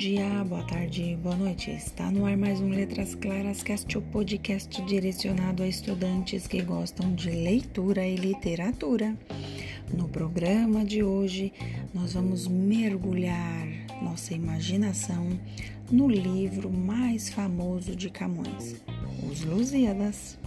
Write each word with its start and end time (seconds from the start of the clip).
dia, 0.00 0.42
boa 0.48 0.62
tarde, 0.62 1.14
boa 1.22 1.36
noite. 1.36 1.70
Está 1.70 2.10
no 2.10 2.24
ar 2.24 2.34
mais 2.34 2.58
um 2.58 2.70
Letras 2.70 3.14
Claras 3.14 3.62
Cast, 3.62 3.98
o 3.98 4.00
podcast 4.00 4.80
direcionado 4.86 5.62
a 5.62 5.68
estudantes 5.68 6.46
que 6.46 6.62
gostam 6.62 7.14
de 7.14 7.28
leitura 7.28 8.06
e 8.06 8.16
literatura. 8.16 9.14
No 9.92 10.08
programa 10.08 10.86
de 10.86 11.02
hoje, 11.02 11.52
nós 11.92 12.14
vamos 12.14 12.48
mergulhar 12.48 13.68
nossa 14.00 14.32
imaginação 14.32 15.38
no 15.92 16.08
livro 16.08 16.72
mais 16.72 17.28
famoso 17.28 17.94
de 17.94 18.08
Camões, 18.08 18.76
Os 19.30 19.44
Lusíadas. 19.44 20.38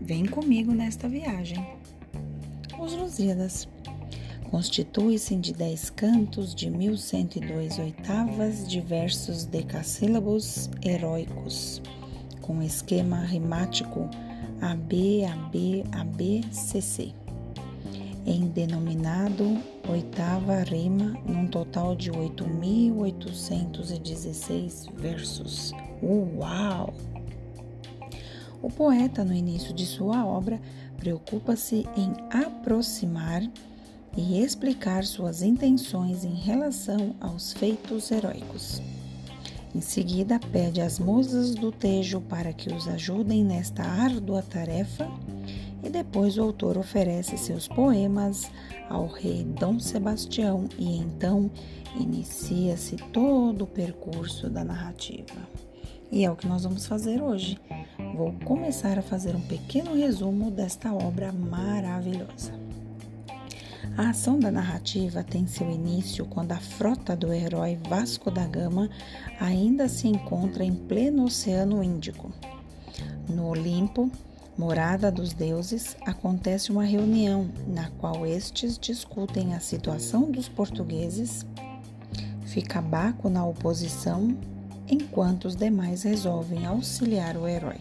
Vem 0.00 0.26
comigo 0.26 0.70
nesta 0.70 1.08
viagem. 1.08 1.58
Os 2.78 2.92
Lusíadas 2.92 3.66
constitui-se 4.54 5.34
de 5.34 5.52
dez 5.52 5.90
cantos 5.90 6.54
de 6.54 6.70
1102 6.70 7.80
oitavas 7.80 8.68
de 8.68 8.80
versos 8.80 9.44
decassílabos 9.44 10.70
heróicos, 10.80 11.82
com 12.40 12.62
esquema 12.62 13.24
rimático 13.24 14.08
AB, 14.60 15.24
AB, 15.24 15.82
AB, 15.90 16.44
CC, 16.52 17.12
em 18.24 18.46
denominado 18.46 19.60
oitava 19.88 20.62
rima, 20.62 21.18
num 21.26 21.48
total 21.48 21.96
de 21.96 22.12
8.816 22.12 24.88
versos. 24.94 25.72
Uau! 26.00 26.94
O 28.62 28.70
poeta, 28.70 29.24
no 29.24 29.34
início 29.34 29.74
de 29.74 29.84
sua 29.84 30.24
obra, 30.24 30.60
preocupa-se 30.96 31.88
em 31.96 32.12
aproximar 32.30 33.42
e 34.16 34.40
explicar 34.40 35.04
suas 35.04 35.42
intenções 35.42 36.24
em 36.24 36.34
relação 36.34 37.14
aos 37.20 37.52
feitos 37.52 38.10
heróicos. 38.10 38.80
Em 39.74 39.80
seguida, 39.80 40.38
pede 40.52 40.80
às 40.80 41.00
musas 41.00 41.54
do 41.54 41.72
Tejo 41.72 42.20
para 42.20 42.52
que 42.52 42.72
os 42.72 42.86
ajudem 42.86 43.44
nesta 43.44 43.82
árdua 43.82 44.40
tarefa 44.40 45.10
e 45.82 45.90
depois 45.90 46.38
o 46.38 46.42
autor 46.42 46.78
oferece 46.78 47.36
seus 47.36 47.66
poemas 47.66 48.50
ao 48.88 49.06
rei 49.08 49.44
Dom 49.44 49.80
Sebastião 49.80 50.68
e 50.78 50.96
então 50.96 51.50
inicia-se 51.98 52.96
todo 53.12 53.62
o 53.62 53.66
percurso 53.66 54.48
da 54.48 54.64
narrativa. 54.64 55.48
E 56.12 56.24
é 56.24 56.30
o 56.30 56.36
que 56.36 56.46
nós 56.46 56.62
vamos 56.62 56.86
fazer 56.86 57.20
hoje. 57.20 57.58
Vou 58.16 58.32
começar 58.44 58.96
a 58.96 59.02
fazer 59.02 59.34
um 59.34 59.40
pequeno 59.40 59.96
resumo 59.96 60.52
desta 60.52 60.94
obra 60.94 61.32
maravilhosa. 61.32 62.63
A 63.96 64.10
ação 64.10 64.40
da 64.40 64.50
narrativa 64.50 65.22
tem 65.22 65.46
seu 65.46 65.70
início 65.70 66.26
quando 66.26 66.50
a 66.50 66.58
frota 66.58 67.14
do 67.14 67.32
herói 67.32 67.78
Vasco 67.88 68.28
da 68.30 68.44
Gama 68.44 68.90
ainda 69.38 69.88
se 69.88 70.08
encontra 70.08 70.64
em 70.64 70.74
pleno 70.74 71.24
Oceano 71.24 71.82
Índico. 71.82 72.32
No 73.28 73.46
Olimpo, 73.46 74.10
morada 74.58 75.12
dos 75.12 75.32
deuses, 75.32 75.96
acontece 76.04 76.72
uma 76.72 76.84
reunião 76.84 77.48
na 77.68 77.88
qual 77.90 78.26
estes 78.26 78.76
discutem 78.76 79.54
a 79.54 79.60
situação 79.60 80.30
dos 80.30 80.48
portugueses. 80.48 81.46
Fica 82.46 82.82
Baco 82.82 83.28
na 83.28 83.46
oposição, 83.46 84.36
enquanto 84.88 85.44
os 85.44 85.54
demais 85.54 86.02
resolvem 86.02 86.66
auxiliar 86.66 87.36
o 87.36 87.46
herói. 87.46 87.78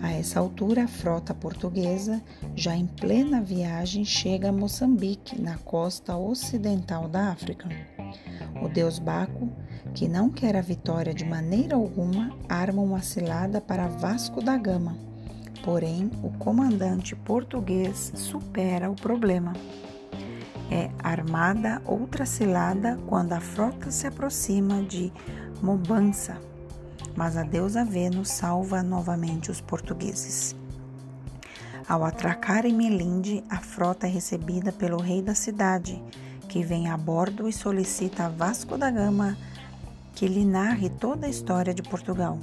A 0.00 0.12
essa 0.12 0.38
altura, 0.38 0.84
a 0.84 0.88
frota 0.88 1.34
portuguesa, 1.34 2.22
já 2.54 2.74
em 2.76 2.86
plena 2.86 3.40
viagem, 3.40 4.04
chega 4.04 4.50
a 4.50 4.52
Moçambique, 4.52 5.40
na 5.40 5.58
costa 5.58 6.16
ocidental 6.16 7.08
da 7.08 7.30
África. 7.30 7.68
O 8.62 8.68
deus 8.68 8.98
Baco, 8.98 9.48
que 9.94 10.08
não 10.08 10.30
quer 10.30 10.56
a 10.56 10.60
vitória 10.60 11.12
de 11.12 11.24
maneira 11.24 11.74
alguma, 11.74 12.30
arma 12.48 12.80
uma 12.80 13.02
cilada 13.02 13.60
para 13.60 13.88
Vasco 13.88 14.40
da 14.40 14.56
Gama. 14.56 14.96
Porém, 15.64 16.10
o 16.22 16.30
comandante 16.38 17.16
português 17.16 18.12
supera 18.14 18.88
o 18.88 18.94
problema. 18.94 19.52
É 20.70 20.90
armada 21.02 21.82
outra 21.84 22.24
cilada 22.24 22.98
quando 23.06 23.32
a 23.32 23.40
frota 23.40 23.90
se 23.90 24.06
aproxima 24.06 24.82
de 24.82 25.12
Mobança, 25.60 26.36
mas 27.18 27.36
a 27.36 27.42
deusa 27.42 27.84
Vênus 27.84 28.30
salva 28.30 28.80
novamente 28.80 29.50
os 29.50 29.60
portugueses. 29.60 30.54
Ao 31.88 32.04
atracar 32.04 32.64
em 32.64 32.72
Melinde, 32.72 33.42
a 33.50 33.58
frota 33.58 34.06
é 34.06 34.10
recebida 34.10 34.70
pelo 34.70 35.02
rei 35.02 35.20
da 35.20 35.34
cidade, 35.34 36.00
que 36.48 36.62
vem 36.62 36.88
a 36.88 36.96
bordo 36.96 37.48
e 37.48 37.52
solicita 37.52 38.26
a 38.26 38.28
Vasco 38.28 38.78
da 38.78 38.88
Gama 38.88 39.36
que 40.14 40.28
lhe 40.28 40.44
narre 40.44 40.88
toda 40.88 41.26
a 41.26 41.30
história 41.30 41.74
de 41.74 41.82
Portugal. 41.82 42.38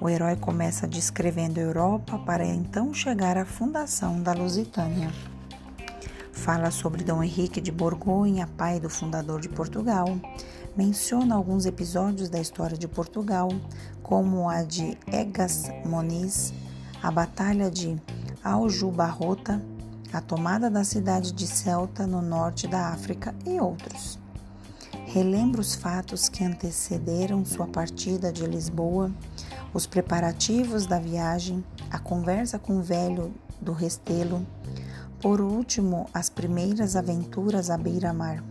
O 0.00 0.08
herói 0.08 0.36
começa 0.36 0.86
descrevendo 0.86 1.58
a 1.58 1.64
Europa 1.64 2.20
para 2.20 2.46
então 2.46 2.94
chegar 2.94 3.36
à 3.36 3.44
fundação 3.44 4.22
da 4.22 4.32
Lusitânia. 4.32 5.10
Fala 6.32 6.70
sobre 6.70 7.02
Dom 7.02 7.20
Henrique 7.20 7.60
de 7.60 7.72
Borgonha, 7.72 8.48
pai 8.56 8.78
do 8.78 8.88
fundador 8.88 9.40
de 9.40 9.48
Portugal, 9.48 10.06
menciona 10.78 11.34
alguns 11.34 11.66
episódios 11.66 12.28
da 12.28 12.38
história 12.38 12.78
de 12.78 12.86
Portugal, 12.86 13.48
como 14.00 14.48
a 14.48 14.62
de 14.62 14.96
Egas 15.08 15.64
Moniz, 15.84 16.54
a 17.02 17.10
Batalha 17.10 17.68
de 17.68 18.00
Aljubarrota, 18.44 19.60
a 20.12 20.20
tomada 20.20 20.70
da 20.70 20.84
cidade 20.84 21.32
de 21.32 21.48
Celta, 21.48 22.06
no 22.06 22.22
norte 22.22 22.68
da 22.68 22.90
África 22.90 23.34
e 23.44 23.58
outros. 23.58 24.20
Relembra 25.06 25.60
os 25.60 25.74
fatos 25.74 26.28
que 26.28 26.44
antecederam 26.44 27.44
sua 27.44 27.66
partida 27.66 28.32
de 28.32 28.46
Lisboa, 28.46 29.10
os 29.74 29.84
preparativos 29.84 30.86
da 30.86 31.00
viagem, 31.00 31.64
a 31.90 31.98
conversa 31.98 32.56
com 32.56 32.78
o 32.78 32.82
velho 32.82 33.34
do 33.60 33.72
Restelo, 33.72 34.46
por 35.20 35.40
último, 35.40 36.08
as 36.14 36.30
primeiras 36.30 36.94
aventuras 36.94 37.68
à 37.68 37.76
beira-mar 37.76 38.44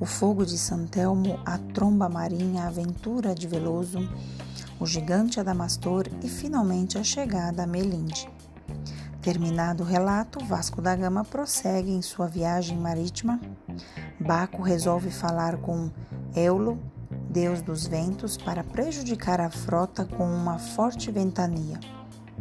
o 0.00 0.06
fogo 0.06 0.46
de 0.46 0.56
Santelmo, 0.56 1.38
a 1.44 1.58
tromba 1.58 2.08
marinha, 2.08 2.64
a 2.64 2.68
aventura 2.68 3.34
de 3.34 3.46
Veloso, 3.46 3.98
o 4.80 4.86
gigante 4.86 5.38
Adamastor 5.38 6.08
e 6.22 6.28
finalmente 6.28 6.96
a 6.96 7.04
chegada 7.04 7.64
a 7.64 7.66
Melinde. 7.66 8.26
Terminado 9.20 9.82
o 9.82 9.86
relato, 9.86 10.42
Vasco 10.46 10.80
da 10.80 10.96
Gama 10.96 11.22
prossegue 11.22 11.92
em 11.92 12.00
sua 12.00 12.26
viagem 12.26 12.78
marítima. 12.78 13.38
Baco 14.18 14.62
resolve 14.62 15.10
falar 15.10 15.58
com 15.58 15.90
Eulo, 16.34 16.78
deus 17.28 17.60
dos 17.60 17.86
ventos, 17.86 18.38
para 18.38 18.64
prejudicar 18.64 19.38
a 19.38 19.50
frota 19.50 20.06
com 20.06 20.24
uma 20.24 20.58
forte 20.58 21.10
ventania. 21.10 21.78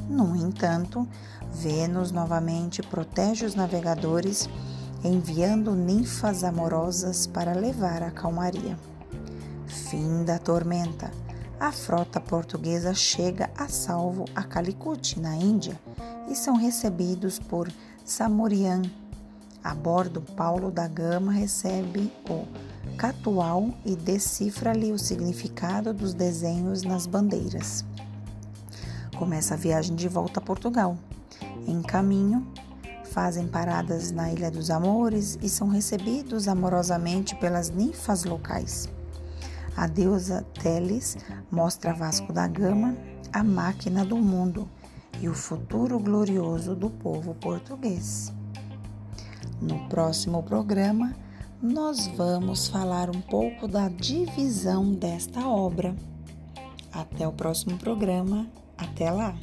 No 0.09 0.33
entanto, 0.33 1.05
Vênus 1.51 2.11
novamente 2.11 2.81
protege 2.81 3.45
os 3.45 3.55
navegadores 3.55 4.47
enviando 5.03 5.75
ninfas 5.75 6.43
amorosas 6.43 7.25
para 7.25 7.53
levar 7.53 8.03
a 8.03 8.11
calmaria. 8.11 8.77
Fim 9.67 10.23
da 10.23 10.37
tormenta. 10.37 11.11
A 11.59 11.71
frota 11.71 12.21
portuguesa 12.21 12.93
chega 12.93 13.49
a 13.57 13.67
salvo 13.67 14.25
a 14.33 14.43
Calicut, 14.43 15.19
na 15.19 15.35
Índia, 15.35 15.79
e 16.29 16.35
são 16.35 16.55
recebidos 16.55 17.37
por 17.37 17.69
Samorian. 18.05 18.81
A 19.63 19.75
bordo, 19.75 20.21
Paulo 20.21 20.71
da 20.71 20.87
Gama 20.87 21.33
recebe 21.33 22.11
o 22.29 22.45
catual 22.97 23.69
e 23.85 23.95
decifra-lhe 23.95 24.91
o 24.91 24.97
significado 24.97 25.93
dos 25.93 26.13
desenhos 26.13 26.83
nas 26.83 27.05
bandeiras. 27.05 27.83
Começa 29.17 29.53
a 29.53 29.57
viagem 29.57 29.95
de 29.97 30.07
volta 30.07 30.39
a 30.39 30.43
Portugal. 30.43 30.97
Em 31.67 31.81
caminho, 31.81 32.47
fazem 33.19 33.49
paradas 33.49 34.11
na 34.11 34.31
Ilha 34.31 34.49
dos 34.49 34.71
Amores 34.71 35.37
e 35.41 35.49
são 35.49 35.67
recebidos 35.67 36.47
amorosamente 36.47 37.35
pelas 37.35 37.69
ninfas 37.69 38.23
locais. 38.23 38.87
A 39.75 39.87
deusa 39.87 40.45
Teles 40.61 41.17
mostra 41.51 41.91
a 41.91 41.93
Vasco 41.93 42.31
da 42.31 42.47
Gama 42.47 42.95
a 43.33 43.43
máquina 43.43 44.05
do 44.05 44.15
mundo 44.15 44.69
e 45.19 45.27
o 45.27 45.33
futuro 45.33 45.99
glorioso 45.99 46.73
do 46.73 46.89
povo 46.89 47.35
português. 47.35 48.31
No 49.61 49.89
próximo 49.89 50.41
programa, 50.41 51.13
nós 51.61 52.07
vamos 52.07 52.69
falar 52.69 53.09
um 53.09 53.19
pouco 53.19 53.67
da 53.67 53.89
divisão 53.89 54.93
desta 54.93 55.45
obra. 55.45 55.93
Até 56.89 57.27
o 57.27 57.33
próximo 57.33 57.77
programa. 57.77 58.47
Até 58.77 59.11
lá! 59.11 59.35